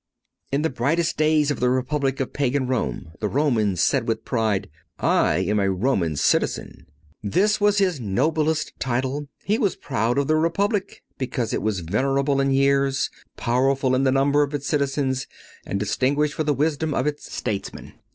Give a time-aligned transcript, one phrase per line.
[0.51, 4.67] In the brightest days of the Republic of Pagan Rome the Roman said with pride:
[4.97, 6.87] "I am a Roman citizen."
[7.21, 9.27] This was his noblest title.
[9.43, 14.11] He was proud of the Republic, because it was venerable in years, powerful in the
[14.11, 15.27] number of its citizens,
[15.67, 17.93] and distinguished for the wisdom of its statesmen.